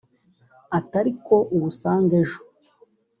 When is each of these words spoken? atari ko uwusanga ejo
atari 0.79 1.11
ko 1.25 1.35
uwusanga 1.55 2.13
ejo 2.21 2.39